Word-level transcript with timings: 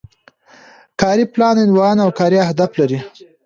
کاري 1.01 1.25
پلان 1.33 1.55
عنوان 1.65 1.97
او 2.05 2.09
کاري 2.19 2.37
اهداف 2.45 2.71
لري. 2.79 2.99